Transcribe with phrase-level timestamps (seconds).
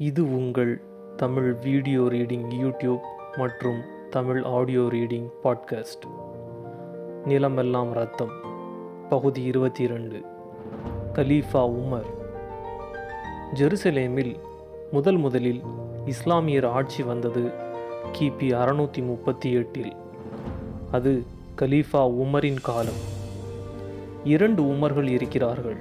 [0.00, 0.80] இது உங்கள்
[1.16, 3.00] Tamil video reading YouTube
[3.36, 3.80] மற்றும்
[4.10, 6.06] தமிழ் ஆடியோ ரீடிங் பாட்காஸ்ட்.
[7.26, 8.30] நிலமெல்லாம் ரத்தம்.
[9.08, 10.22] பகுதி இருபத்தி இரண்டு
[11.12, 12.06] கலீஃபா உமர்.
[13.54, 14.36] ஜெருசலேமில்
[14.92, 15.62] முதல் முதலில்
[16.06, 17.50] இஸ்லாமியர் ஆட்சி வந்தது
[18.18, 19.92] கிபி அறுநூற்றி முப்பத்தி எட்டில்
[20.92, 21.22] அது
[21.58, 23.00] கலீஃபா உமரின் காலம்.
[24.24, 25.76] இரண்டு உமர்கள் இருக்கிறார்கள்.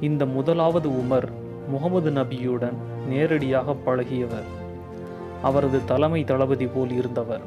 [0.00, 1.28] இந்த முதலாவது உமர்
[1.68, 2.76] முகமது நபியுடன்
[3.08, 4.48] நேரடியாக பழகியவர்.
[5.42, 7.40] அவரது தலைமை தளபதி போல் இருந்தவர்.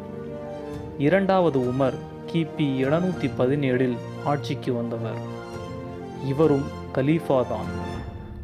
[0.97, 1.93] இரண்டாவது உமர்
[2.31, 5.19] கிபி எழுநூற்றி பதினேழில் ஆட்சிக்கு வந்தவர்.
[6.25, 6.63] இவரும்
[6.95, 7.69] கலீஃபா தான்.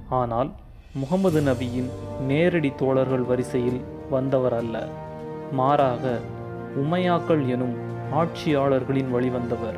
[0.10, 0.52] ஆனால்
[0.94, 1.90] முகமது நபியின்
[2.28, 4.88] நேரடி தோழர்கள் வரிசையில் வந்தவர் அல்ல.
[5.52, 6.20] மாறாக
[6.78, 7.76] உமையாக்கள் எனும்
[8.14, 9.78] ஆட்சியாளர்களின் வழிவந்தவர்.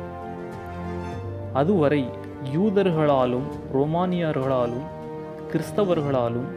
[1.52, 2.08] அதுவரை
[2.56, 4.86] யூதர்களாலும் ரோமானியர்களாலும்
[5.52, 6.48] கிறிஸ்தவர்களாலும்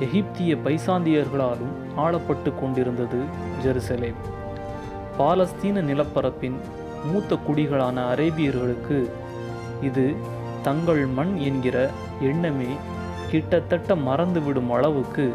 [0.00, 3.18] எகிப்திய பைசாந்தியர்களாலும் ஆளப்பட்டு கொண்டிருந்தது
[3.64, 4.20] ஜெருசலேம்.
[5.18, 6.56] பாலஸ்தீன நிலப்பரப்பின்
[7.12, 9.10] மூத்த குடிகளான அரேபியர்களுக்கு
[9.82, 10.14] இது
[10.62, 12.70] தங்கள் மண் என்கிற எண்ணமே
[13.30, 15.34] கிட்டத்தட்ட மறந்துவிடும் அளவுக்கு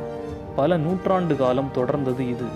[0.56, 2.47] பல நூற்றாண்டு காலம் தொடர்ந்தது இது.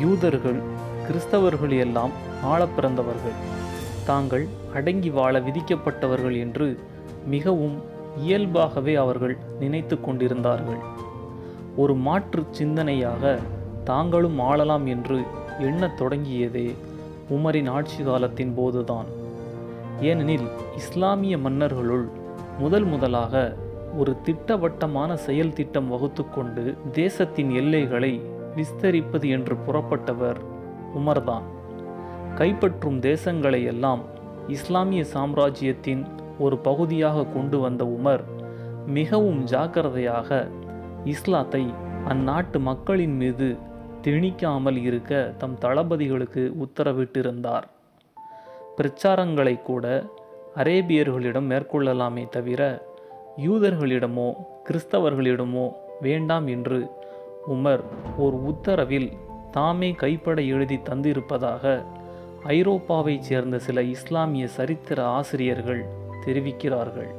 [0.00, 0.60] யூதர்கள்
[1.08, 2.10] கிறிஸ்தவர்கள் எல்லாம்
[2.42, 3.36] ஆளப் பிறந்தவர்கள்
[4.04, 6.78] தாங்கள் அடங்கி வாழ விதிக்கப்பட்டவர்கள் என்று
[7.26, 10.78] மிகவும் இயல்பாகவே அவர்கள் நினைத்து கொண்டிருந்தார்கள்.
[11.76, 13.38] ஒரு மாற்று சிந்தனையாக
[13.84, 15.22] தாங்களும் ஆளலாம் என்று
[15.60, 16.74] எண்ணத் தொடங்கியதே
[17.30, 19.06] உமரின் ஆட்சி காலத்தின் போதுதான்.
[20.00, 22.08] ஏனெனில் இஸ்லாமிய மன்னர்களுள்
[22.58, 23.56] முதல் முதலாக
[23.98, 28.20] ஒரு திட்டவட்டமான செயல் திட்டம் வகுத்துக்கொண்டு தேசத்தின் எல்லைகளை
[28.56, 30.36] விஸ்தரிப்பது என்று புறப்பட்டவர்
[30.96, 31.42] உமர்தான்.
[32.36, 34.00] கைப்பற்றும் தேசங்களை எல்லாம்
[34.48, 36.06] இஸ்லாமிய சாம்ராஜ்யத்தின்
[36.38, 38.24] ஒரு பகுதியாக கொண்டு வந்த உமர்
[38.86, 40.48] மிகவும் ஜாக்கிரதையாக
[41.04, 41.74] இஸ்லாத்தை
[42.08, 43.56] அந்நாட்டு மக்களின் மீது
[44.02, 47.62] திணிக்காமல் இருக்க தம் தளபதிகளுக்கு உத்தரவிட்டிருந்தார்.
[48.76, 50.04] பிரச்சாரங்களை கூட
[50.56, 52.86] அரேபியர்களிடம் மேற்கொள்ளலாமே தவிர
[53.36, 54.32] யூதர்களிடமோ
[54.64, 55.70] கிறிஸ்தவர்களிடமோ
[56.00, 56.90] வேண்டாம் என்று
[57.48, 57.80] உமர்
[58.16, 59.12] ஒரு உத்தரவில்
[59.50, 61.84] தாமே கைப்பட எழுதி தந்திருப்பதாக
[62.46, 67.10] ஐரோப்பாவைச் சேர்ந்த சில இஸ்லாமிய சரித்திர ஆசிரியர்கள் தெரிவிக்கிறார்கள்.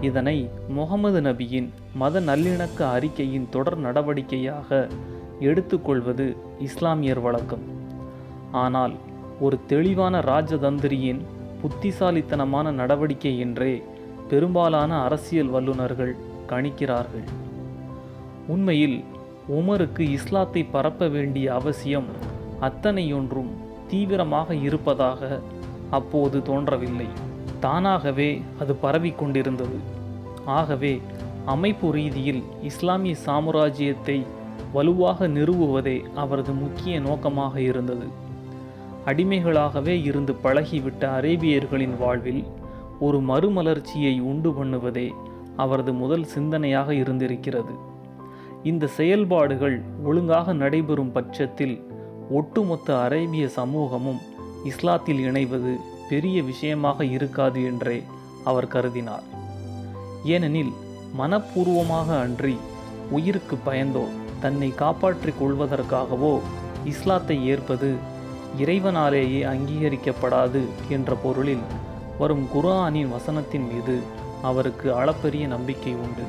[0.00, 0.36] இதனை
[0.76, 1.68] முகமது நபியின்
[2.00, 4.88] மத நல்லிணக்க அறிக்கையின் தொடர் நடவடிக்கையாக
[5.48, 6.26] எடுத்துக்கொள்வது
[6.66, 7.64] இஸ்லாமியர் வழக்கம்.
[8.64, 8.94] ஆனால்
[9.40, 11.22] ஒரு தெளிவான ராஜதந்திரியின்
[11.62, 13.72] புத்திசாலித்தனமான நடவடிக்கை என்றே
[14.30, 16.12] பெரும்பாலான அரசியல் வல்லுநர்கள்
[16.50, 17.26] கணிக்கிறார்கள்.
[18.54, 18.96] உண்மையில்
[19.58, 22.08] உமருக்கு இஸ்லாத்தை பரப்ப வேண்டிய அவசியம்
[22.68, 23.52] அத்தனையொன்றும்
[23.90, 25.40] தீவிரமாக இருப்பதாக
[25.90, 27.08] அப்போது தோன்றவில்லை.
[27.64, 28.30] தானாகவே
[28.60, 29.78] அது பரவிக்கொண்டிருந்தது.
[30.58, 30.94] ஆகவே
[31.52, 34.18] அமைப்பு ரீதியில் இஸ்லாமிய சாம்ராஜ்யத்தை
[34.72, 38.06] வலுவாக நிறுவுவதே அவரது முக்கிய நோக்கமாக இருந்தது.
[39.06, 42.42] அடிமைகளாகவே இருந்து பழகிவிட்ட அரேபியர்களின் வாழ்வில்
[43.06, 45.08] ஒரு மறுமலர்ச்சியை உண்டு பண்ணுவதே
[45.56, 47.74] அவரது முதல் சிந்தனையாக இருந்திருக்கிறது.
[48.70, 51.76] இந்த செயல்பாடுகள் ஒழுங்காக நடைபெறும் பட்சத்தில்
[52.30, 54.20] ஒட்டுமொத்த அரேபிய சமூகமும்
[54.70, 55.74] இஸ்லாத்தில் இணைவது
[56.08, 58.02] பெரிய விஷயமாக இருக்காது என்றே
[58.44, 59.22] அவர் கருதினார்.
[60.24, 60.72] ஏனெனில்
[61.18, 62.56] மனப்பூர்வமாக அன்றி
[63.10, 64.04] உயிருக்கு பயந்தோ
[64.40, 66.40] தன்னை காப்பாற்றிக் கொள்வதற்காகவோ
[66.84, 67.94] இஸ்லாத்தை ஏற்பது
[68.58, 71.64] இறைவனாலேயே அங்கீகரிக்கப்படாது என்ற பொருளில்
[72.18, 74.00] வரும் குர்ஆனின் வசனத்தின் மீது
[74.42, 76.22] அவருக்கு அளப்பரிய நம்பிக்கை உண்டு.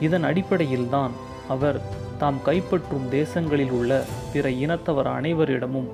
[0.00, 1.10] இதன் அடிப்படையில்தான்
[1.48, 1.82] அவர்
[2.18, 5.88] தாம் கைப்பற்றும் தேசங்களில் உள்ள பிற இனத்தவர் அனைவரிடமும்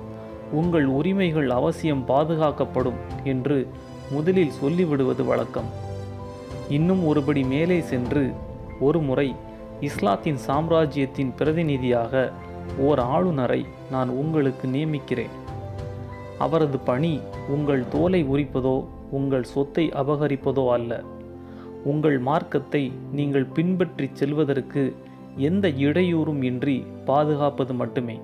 [0.51, 3.67] உங்கள் உரிமைகள் அவசியம் பாதுகாக்கப்படும் என்று
[4.11, 5.69] முதலில் சொல்லிவிடுவது வழக்கம்.
[6.69, 8.31] இன்னும் ஒருபடி மேலே சென்று
[8.79, 9.35] ஒரு முறை
[9.81, 12.31] இஸ்லாத்தின் சாம்ராஜ்யத்தின் பிரதிநிதியாக
[12.77, 15.35] ஓர் ஆளுநரை நான் உங்களுக்கு நியமிக்கிறேன்.
[16.37, 21.03] அவரது பணி உங்கள் தோலை உரிப்பதோ உங்கள் சொத்தை அபகரிப்பதோ அல்ல.
[21.83, 24.95] உங்கள் மார்க்கத்தை நீங்கள் பின்பற்றிச் செல்வதற்கு
[25.37, 28.21] எந்த இடையூறும் இன்றி பாதுகாப்பது மட்டுமே.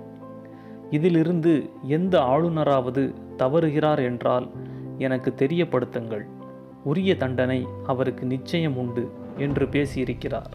[0.90, 4.50] இதிலிருந்து எந்த ஆளுநராவது தவறுகிறார் என்றால்
[4.98, 6.26] எனக்கு தெரியப்படுத்துங்கள்.
[6.84, 10.52] உரிய தண்டனை அவருக்கு நிச்சயம் உண்டு என்று பேசியிருக்கிறார்.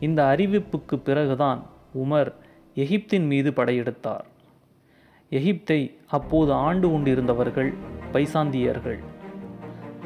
[0.00, 1.66] இந்த அறிவிப்புக்கு பிறகுதான்
[2.04, 2.32] உமர்
[2.74, 4.24] எகிப்தின் மீது படையெடுத்தார்.
[5.30, 7.74] எகிப்தை அப்போது ஆண்டு கொண்டிருந்தவர்கள்
[8.12, 8.98] பைசாந்தியர்கள்.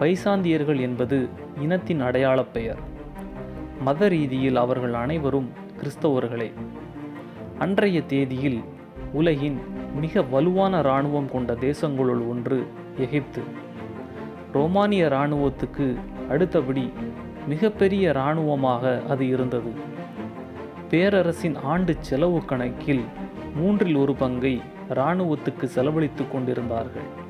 [0.01, 1.29] பைசாந்தியர்கள் என்பது
[1.61, 2.79] இனத்தின் அடையாளப் பெயர்.
[3.81, 6.53] மத ரீதியில் அவர்கள் அனைவரும் கிறிஸ்தவர்களே.
[7.59, 8.63] அன்றைய தேதியில்
[9.13, 9.59] உலகின்
[10.01, 12.67] மிக வலுவான இராணுவம் கொண்ட தேசங்களுள் ஒன்று
[12.99, 13.43] எகிப்து.
[14.53, 15.95] ரோமானிய இராணுவத்துக்கு
[16.31, 16.93] அடுத்தபடி
[17.47, 19.73] மிகப்பெரிய இராணுவமாக அது இருந்தது.
[20.91, 23.05] பேரரசின் ஆண்டு செலவு கணக்கில்
[23.57, 27.27] மூன்றில் ஒரு பங்கை இராணுவத்துக்கு செலவழித்து கொண்டிருந்தார்கள்.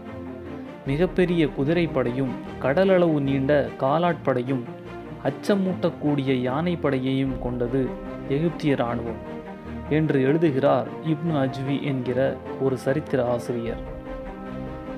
[0.86, 2.30] மிகப்பெரிய குதிரைப்படையும்
[2.62, 4.62] கடலளவு நீண்ட காலாட்படையும்
[5.24, 7.86] அச்சமூட்டக்கூடிய யானைப்படையையும் கொண்டது
[8.28, 9.36] எகிப்திய இராணுவம்.
[9.90, 13.82] என்று எழுதுகிறார் இப்னு அஜ்வி என்கிற ஒரு சரித்திர ஆசிரியர்.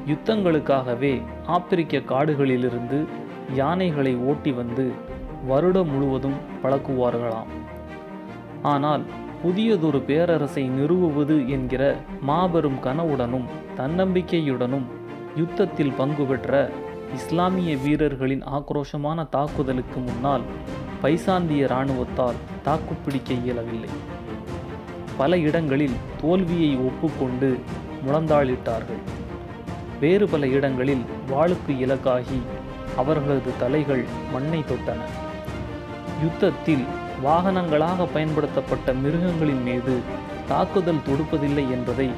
[0.06, 3.06] யுத்தங்களுக்காகவே ஆப்பிரிக்க காடுகளிலிருந்து
[3.54, 4.92] யானைகளை ஓட்டி வந்து
[5.46, 7.50] வருடம் முழுவதும் பழக்குவார்களாம்.
[8.62, 9.04] ஆனால்
[9.42, 13.46] புதியதொரு பேரரசை நிறுவுவது என்கிற மாபெரும் கனவுடனும்
[13.76, 14.86] தன்னம்பிக்கையுடனும்
[15.36, 16.70] யுத்தத்தில் பங்கு பெற்ற
[17.14, 20.42] இஸ்லாமிய வீரர்களின் ஆக்ரோஷமான தாக்குதலுக்கு முன்னால்
[21.02, 23.88] பைசாந்திய இராணுவத்தால் தாக்குப்பிடிக்க இயலவில்லை.
[25.20, 27.48] பல இடங்களில் தோல்வியை ஒப்புக்கொண்டு
[28.04, 29.02] முழந்தாளிட்டார்கள்.
[30.02, 32.38] வேறு பல இடங்களில் வாளுக்கு இலக்காகி
[33.00, 35.00] அவர்களது தலைகள் மண்ணை தொட்டன.
[36.22, 36.84] யுத்தத்தில்
[37.26, 39.94] வாகனங்களாக பயன்படுத்தப்பட்ட மிருகங்களின் மீது
[40.50, 42.08] தாக்குதல் தொடுப்பதில்லை என்பதை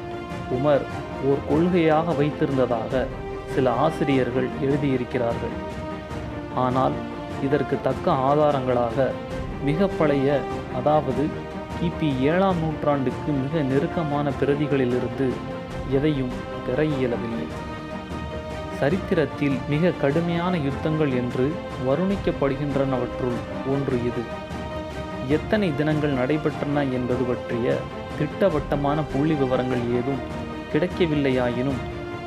[0.57, 0.85] உமர்
[1.29, 3.03] ஓர் கொள்கையாக வைத்திருந்ததாக
[3.53, 5.55] சில ஆசிரியர்கள் எழுதியிருக்கிறார்கள்.
[6.65, 6.95] ஆனால்
[7.47, 9.07] இதற்கு தக்க ஆதாரங்களாக
[9.67, 10.27] மிக பழைய
[10.77, 11.23] அதாவது
[11.83, 15.25] கிபி ஏழாம் நூற்றாண்டுக்கு மிக நெருக்கமான பிரதிகளிலிருந்து
[15.91, 16.29] எதையும்
[16.67, 17.47] பெற இயலவில்லை.
[18.79, 21.51] சரித்திரத்தில் மிக கடுமையான யுத்தங்கள் என்று
[21.87, 23.35] வருணிக்கப்படுகின்றனவற்றுள்
[23.73, 24.23] ஒன்று இது.
[25.29, 27.75] எத்தனை தினங்கள் நடைபெற்றன என்பது பற்றிய
[28.17, 30.23] திட்டவட்டமான புள்ளி விவரங்கள் ஏதும்
[30.73, 31.83] கிடைக்கவில்லையாயினும்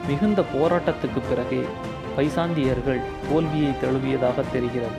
[0.09, 1.65] மிகுந்த போராட்டத்துக்கு பிறகே
[2.17, 4.99] பைசாந்தியர்கள் தோல்வியை தழுவியதாக தெரிகிறது.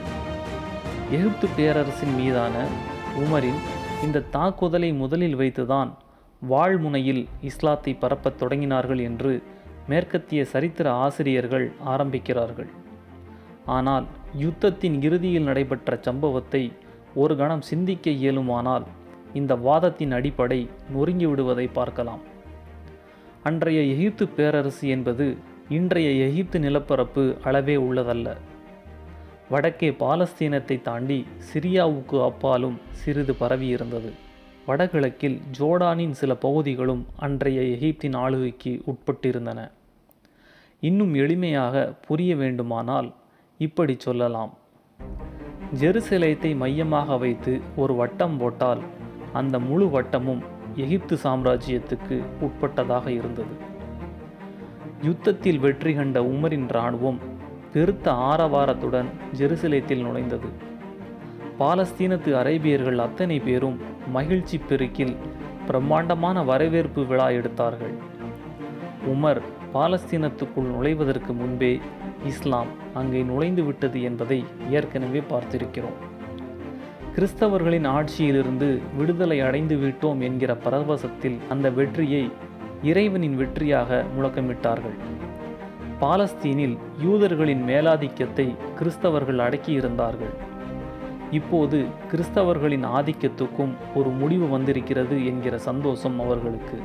[1.10, 2.52] எகிப்து பேரரசின் மீதான
[3.18, 3.60] உமரின்
[4.06, 5.90] இந்த தாக்குதலை முதலில் வைத்துதான்
[6.42, 9.32] வாழ்முனையில் இஸ்லாத்தை பரப்பத் தொடங்கினார்கள் என்று
[9.90, 12.70] மேற்கத்திய சரித்திர ஆசிரியர்கள் ஆரம்பிக்கிறார்கள்.
[13.76, 14.06] ஆனால்
[14.42, 16.62] யுத்தத்தின் இறுதியில் நடைபெற்ற சம்பவத்தை
[17.14, 18.86] ஒரு கணம் சிந்திக்க இயலுமானால்
[19.40, 20.60] இந்த வாதத்தின் அடிப்படை
[20.92, 22.22] நொறுங்கி விடுவதை பார்க்கலாம்.
[23.42, 25.26] அன்றைய எகிப்து பேரரசு என்பது
[25.68, 28.28] இன்றைய எகிப்து நிலப்பரப்பு அளவே உள்ளதல்ல.
[29.50, 34.10] வடக்கே பாலஸ்தீனத்தை தாண்டி சிரியாவுக்கு அப்பாலும் சிறிது பரவியிருந்தது.
[34.66, 39.60] வடகிழக்கில் ஜோர்டானின் சில பகுதிகளும் அன்றைய எகிப்தின் ஆளுகைக்கு உட்பட்டிருந்தன.
[40.80, 43.08] இன்னும் எளிமையாக புரிய வேண்டுமானால்
[43.58, 44.52] இப்படி சொல்லலாம்.
[45.80, 48.82] ஜெருசலேத்தை மையமாக வைத்து ஒரு வட்டம் போட்டால்
[49.32, 50.44] அந்த முழு வட்டமும்
[50.74, 53.56] எகிப்து சாம்ராஜ்யத்துக்கு உட்பட்டதாக இருந்தது.
[55.02, 57.27] யுத்தத்தில் வெற்றி கண்ட உமரின் இராணுவம்
[57.72, 60.48] பெருத்த ஆரவாரத்துடன் ஜெருசலேத்தில் நுழைந்தது.
[61.58, 63.78] பாலஸ்தீனத்து அரேபியர்கள் அத்தனை பேரும்
[64.12, 65.14] மகிழ்ச்சி பெருக்கில்
[65.66, 67.94] பிரம்மாண்டமான வரவேற்பு விழா எடுத்தார்கள்.
[69.12, 69.40] உமர்
[69.74, 71.80] பாலஸ்தீனத்துக்குள் நுழைவதற்கு முன்பே
[72.26, 75.98] இஸ்லாம் அங்கே நுழைந்து விட்டது என்பதை ஏற்கனவே பார்த்திருக்கிறோம்.
[77.14, 78.68] கிறிஸ்தவர்களின் ஆட்சியிலிருந்து
[78.98, 82.24] விடுதலை அடைந்து விட்டோம் என்கிற பரவசத்தில் அந்த வெற்றியை
[82.82, 84.98] இறைவனின் வெற்றியாக முழக்கமிட்டார்கள்.
[86.00, 90.34] பாலஸ்தீனில் யூதர்களின் மேலாதிக்கத்தை கிறிஸ்தவர்கள் அடக்கியிருந்தார்கள்.
[91.30, 96.78] இப்போது கிறிஸ்தவர்களின் ஆதிக்கத்துக்கும் ஒரு முடிவு வந்திருக்கிறது என்கிற சந்தோஷம் அவர்களுக்கு.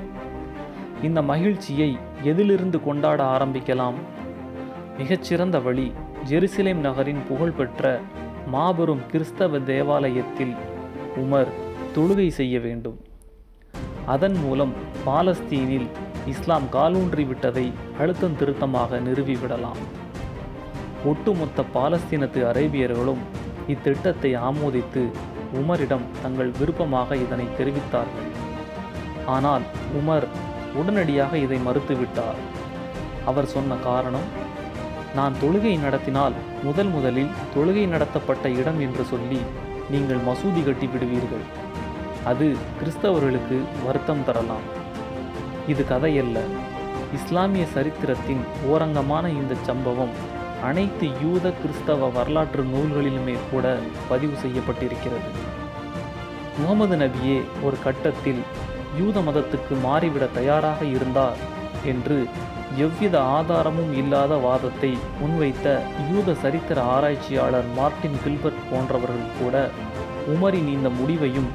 [1.01, 3.95] இந்த மகிழ்ச்சியை எதிலிருந்து கொண்டாட ஆரம்பிக்கலாம்?
[4.98, 5.92] மிகச்சிறந்த வழி
[6.30, 8.00] ஜெருசலேம் நகரின் புகழ்பெற்ற
[8.48, 10.54] மாபெரும் கிறிஸ்தவ தேவாலயத்தில்
[11.16, 11.51] உமர்
[11.95, 12.99] தொழுகை செய்ய வேண்டும்.
[14.06, 14.74] அதன் மூலம்
[15.06, 15.88] பாலஸ்தீனில்
[16.28, 19.81] இஸ்லாம் காலூன்றி விட்டதை அழுத்தம் திருத்தமாக நிறுவிவிடலாம்
[21.12, 23.24] ஒட்டுமொத்த பாலஸ்தீனத்து அரேபியர்களும்
[23.68, 25.04] இத்திட்டத்தை ஆமோதித்து
[25.60, 28.30] உமரிடம் தங்கள் விருப்பமாக இதனை தெரிவித்தார்கள்.
[29.26, 29.64] ஆனால்
[30.00, 30.28] உமர்
[30.76, 32.40] உடனடியாக இதை மறுத்துவிட்டார்.
[33.26, 34.30] அவர் சொன்ன காரணம்
[35.16, 36.33] நான் தொழுகை நடத்தினால்
[36.64, 39.40] முதல் முதலில் தொழுகை நடத்தப்பட்ட இடம் என்று சொல்லி
[39.90, 41.45] நீங்கள் மசூதி கட்டி விடுவீர்கள்
[42.31, 42.45] அது
[42.80, 44.68] கிறிஸ்தவர்களுக்கு வருத்தம் தரலாம்.
[45.71, 46.37] இது கதையல்ல.
[47.18, 50.13] இஸ்லாமிய சரித்திரத்தின் ஓரங்கமான இந்த சம்பவம்
[50.69, 53.65] அனைத்து யூத கிறிஸ்தவ வரலாற்று நூல்களிலுமே கூட
[54.11, 55.30] பதிவு செய்யப்பட்டிருக்கிறது.
[56.59, 58.42] முகமது நபியே ஒரு கட்டத்தில்
[58.99, 61.39] யூத மதத்துக்கு மாறிவிட தயாராக இருந்தார்
[61.92, 62.18] என்று
[62.85, 65.68] எவ்வித ஆதாரமும் இல்லாத வாதத்தை முன்வைத்த
[66.11, 69.56] யூத சரித்திர ஆராய்ச்சியாளர் மார்ட்டின் கில்பர்ட் போன்றவர்கள் கூட
[70.33, 71.49] உமரின் இந்த முடிவையும்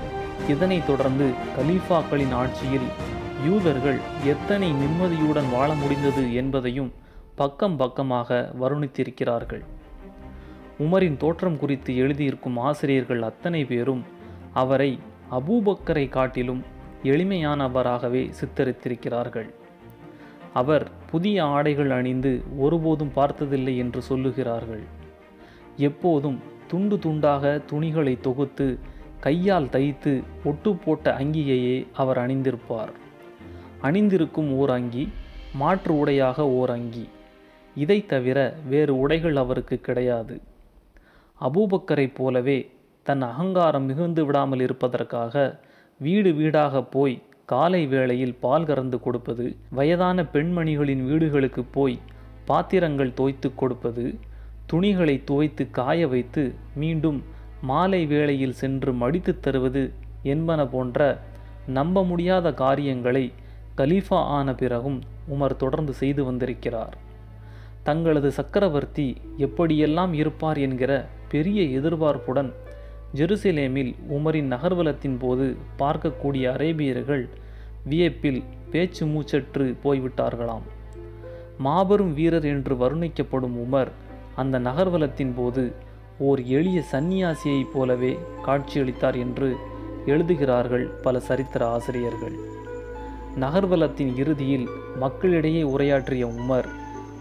[0.48, 2.88] இதனைத் தொடர்ந்து கலீஃபாக்களின் ஆட்சியில்
[3.48, 6.92] யூதர்கள் எத்தனை நிம்மதியுடன் வாழ முடிந்தது என்பதையும்
[7.34, 9.62] பக்கம் பக்கமாக வருணித்திருக்கிறார்கள்.
[10.78, 14.02] உமரின் தோற்றம் குறித்து எழுதியிருக்கும் ஆசிரியர்கள் அத்தனை பேரும்
[14.52, 14.98] அவரை
[15.30, 16.62] அபூபக்கரை காட்டிலும்
[17.02, 19.48] எளிமையானவராகவே சித்தரித்திருக்கிறார்கள்.
[20.52, 24.84] அவர் புதிய ஆடைகள் அணிந்து ஒருபோதும் பார்த்ததில்லை என்று சொல்லுகிறார்கள்.
[25.76, 28.78] எப்போதும் துண்டு துண்டாக துணிகளை தொகுத்து
[29.20, 32.92] கையால் தைத்து ஒட்டு போட்ட அங்கியையே அவர் அணிந்திருப்பார்.
[33.82, 35.08] அணிந்திருக்கும் ஓர் அங்கி
[35.54, 37.08] மாற்று உடையாக ஓர் அங்கி.
[37.76, 40.40] இதை தவிர வேறு உடைகள் அவருக்கு கிடையாது.
[41.40, 42.58] அபூபக்கரைப் போலவே
[43.02, 45.60] தன் அகங்காரம் மிகுந்து விடாமல் இருப்பதற்காக
[46.00, 51.98] வீடு வீடாக போய் காலை வேளையில் பால் கறந்து கொடுப்பது வயதான பெண்மணிகளின் வீடுகளுக்கு போய்
[52.44, 54.18] பாத்திரங்கள் தோய்த்து கொடுப்பது
[54.66, 57.24] துணிகளை துவைத்து காய வைத்து மீண்டும்
[57.62, 61.18] மாலை வேளையில் சென்று மடித்து தருவது என்பன போன்ற
[61.66, 63.32] நம்ப முடியாத காரியங்களை
[63.76, 65.02] கலீஃபா ஆன பிறகும்
[65.34, 66.96] உமர் தொடர்ந்து செய்து வந்திருக்கிறார்.
[67.82, 72.52] தங்களது சக்கரவர்த்தி எப்படியெல்லாம் இருப்பார் என்கிற பெரிய எதிர்பார்ப்புடன்
[73.14, 77.28] ஜெருசலேமில் உமரின் நகர்வலத்தின் போது பார்க்கக்கூடிய அரேபியர்கள்
[77.84, 80.62] வியப்பில் பேச்சு மூச்சற்று போய்விட்டார்களாம்.
[81.58, 83.88] மாபெரும் வீரர் என்று வர்ணிக்கப்படும் உமர்
[84.36, 85.72] அந்த நகர்வலத்தின் போது
[86.18, 89.56] ஓர் எளிய சந்நியாசியைப் போலவே காட்சியளித்தார் என்று
[90.06, 92.36] எழுதுகிறார்கள் பல சரித்திர ஆசிரியர்கள்.
[93.36, 96.68] நகர்வலத்தின் இறுதியில் மக்களிடையே உரையாற்றிய உமர்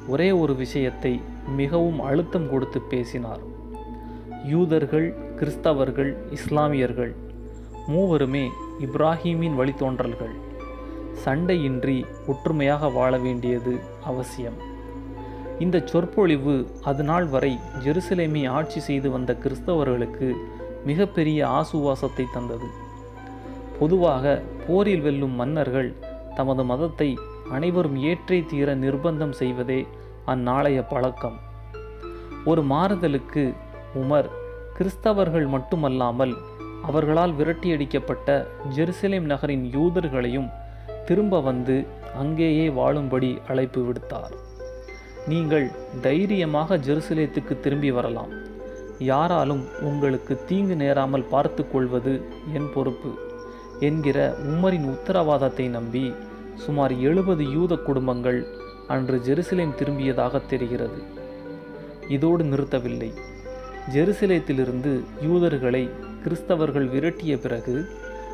[0.07, 1.21] ஒரே ஒரு விஷயத்தை
[1.55, 3.39] மிகவும் அழுத்தம் கொடுத்து பேசினார்.
[4.45, 7.15] யூதர்கள் கிறிஸ்தவர்கள் இஸ்லாமியர்கள்
[7.87, 8.49] மூவருமே
[8.79, 10.35] இப்ராஹீமின் வழித்தோன்றல்கள்.
[11.13, 14.66] சண்டையின்றி ஒற்றுமையாக வாழ வேண்டியது அவசியம்.
[15.59, 16.55] இந்த சொற்பொழிவு
[16.89, 20.27] அது நாள் வரை ஜெருசலேமை ஆட்சி செய்து வந்த கிறிஸ்தவர்களுக்கு
[20.85, 22.67] மிகப்பெரிய ஆசுவாசத்தை தந்தது.
[23.79, 25.89] பொதுவாக போரில் வெல்லும் மன்னர்கள்
[26.35, 27.09] தமது மதத்தை
[27.51, 29.79] அனைவரும் ஏற்றே தீர நிர்பந்தம் செய்வதே
[30.25, 31.37] அந்நாளைய பழக்கம்.
[32.45, 33.53] ஒரு மாறுதலுக்கு
[34.01, 34.29] உமர்
[34.77, 36.35] கிறிஸ்தவர்கள் மட்டுமல்லாமல்
[36.83, 40.49] அவர்களால் விரட்டியடிக்கப்பட்ட ஜெருசலேம் நகரின் யூதர்களையும்
[41.05, 41.77] திரும்ப வந்து
[42.15, 44.35] அங்கேயே வாழும்படி அழைப்பு விடுத்தார்.
[45.31, 45.65] நீங்கள்
[46.01, 48.31] தைரியமாக ஜெருசலேத்துக்கு திரும்பி வரலாம்.
[49.11, 52.13] யாராலும் உங்களுக்கு தீங்கு நேராமல் பார்த்து கொள்வது
[52.53, 53.11] என் பொறுப்பு
[53.79, 54.17] என்கிற
[54.51, 56.05] உம்மரின் உத்தரவாதத்தை நம்பி
[56.65, 58.39] சுமார் எழுபது யூத குடும்பங்கள்
[58.87, 60.99] அன்று ஜெருசலேம் திரும்பியதாக தெரிகிறது.
[62.07, 63.11] இதோடு நிறுத்தவில்லை.
[63.93, 64.91] ஜெருசலேத்திலிருந்து
[65.21, 65.89] யூதர்களை
[66.23, 67.75] கிறிஸ்தவர்கள் விரட்டிய பிறகு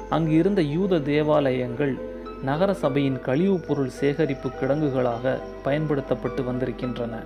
[0.10, 1.94] அங்கு இருந்த யூத தேவாலயங்கள்
[2.44, 7.24] நகர சபையின் கழிவுப் பொருள் சேகரிப்பு கிடங்குகளாக பயன்படுத்தப்பட்டு வந்திருக்கின்றன.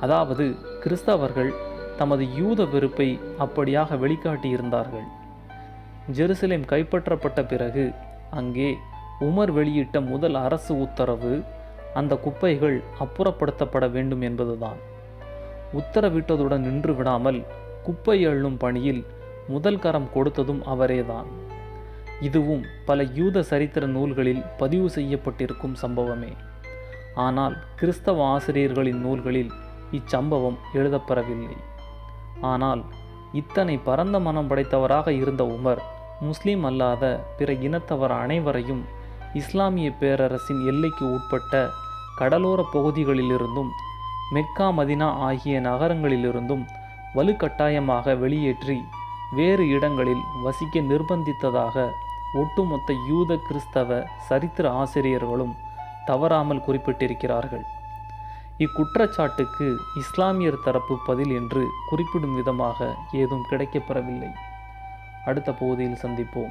[0.00, 0.54] அதாவது
[0.84, 1.52] கிறிஸ்தவர்கள்
[1.96, 5.06] தமது யூத வெறுப்பை அப்படியாக வெளிக்காட்டியிருந்தார்கள்.
[6.12, 7.92] ஜெருசலேம் கைப்பற்றப்பட்ட பிறகு
[8.30, 8.76] அங்கே
[9.20, 11.42] உமர் வெளியிட்ட முதல் அரசு உத்தரவு
[11.94, 14.76] அந்த குப்பைகள் அப்புறப்படுத்தப்பட வேண்டும் என்பதுதான்.
[15.74, 17.44] உத்தரவிட்டதுடன் நின்று விடாமல்
[17.82, 19.04] குப்பை அள்ளும் பணியில்
[19.48, 21.26] முதல் கரம் கொடுத்ததும் அவரேதான்.
[22.26, 26.32] இதுவும் பல யூத சரித்திர நூல்களில் பதிவு செய்யப்பட்டிருக்கும் சம்பவமே.
[27.24, 29.52] ஆனால் கிறிஸ்தவ ஆசிரியர்களின் நூல்களில்
[29.98, 31.56] இச்சம்பவம் எழுதப்பெறவில்லை.
[32.52, 32.82] ஆனால்
[33.40, 35.80] இத்தனை பரந்த மனம் படைத்தவராக இருந்த உமர்
[36.20, 37.04] முஸ்லீம் அல்லாத
[37.38, 38.82] பிற இனத்தவர் அனைவரையும்
[39.40, 41.62] இஸ்லாமிய பேரரசின் எல்லைக்கு உட்பட்ட
[42.20, 43.70] கடலோர பகுதிகளிலிருந்தும்
[44.34, 46.64] மெக்கா மதினா ஆகிய நகரங்களிலிருந்தும்
[47.16, 48.78] வலுக்கட்டாயமாக வெளியேற்றி
[49.38, 51.76] வேறு இடங்களில் வசிக்க நிர்பந்தித்ததாக
[52.34, 55.54] ஒட்டுமொத்த யூத கிறிஸ்தவ சரித்திர ஆசிரியர்களும்
[56.04, 57.64] தவறாமல் குறிப்பிட்டிருக்கிறார்கள்.
[58.58, 64.30] இக்குற்றச்சாட்டுக்கு இஸ்லாமியர் தரப்பு பதில் என்று குறிப்பிடும் விதமாக ஏதும் கிடைக்கப்பெறவில்லை.
[65.24, 66.42] அடுத்த பகுதியில் சந்திப்போம்.